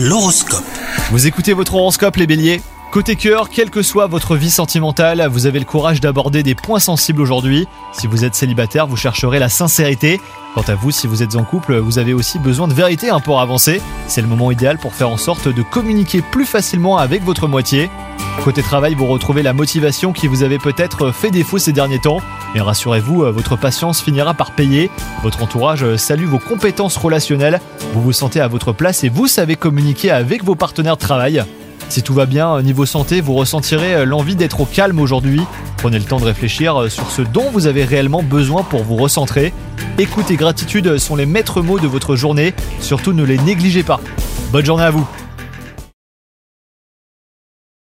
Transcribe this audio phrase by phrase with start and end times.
[0.00, 0.62] L'horoscope.
[1.10, 2.60] Vous écoutez votre horoscope les béliers
[2.92, 6.78] Côté cœur, quelle que soit votre vie sentimentale, vous avez le courage d'aborder des points
[6.78, 7.66] sensibles aujourd'hui.
[7.90, 10.20] Si vous êtes célibataire, vous chercherez la sincérité.
[10.54, 13.18] Quant à vous, si vous êtes en couple, vous avez aussi besoin de vérité un
[13.18, 13.82] pour avancer.
[14.06, 17.90] C'est le moment idéal pour faire en sorte de communiquer plus facilement avec votre moitié.
[18.44, 22.20] Côté travail, vous retrouvez la motivation qui vous avait peut-être fait défaut ces derniers temps.
[22.54, 24.90] Mais rassurez-vous, votre patience finira par payer.
[25.22, 27.60] Votre entourage salue vos compétences relationnelles.
[27.92, 31.44] Vous vous sentez à votre place et vous savez communiquer avec vos partenaires de travail.
[31.88, 35.42] Si tout va bien niveau santé, vous ressentirez l'envie d'être au calme aujourd'hui.
[35.76, 39.52] Prenez le temps de réfléchir sur ce dont vous avez réellement besoin pour vous recentrer.
[39.98, 44.00] Écoute et gratitude sont les maîtres mots de votre journée, surtout ne les négligez pas.
[44.52, 45.06] Bonne journée à vous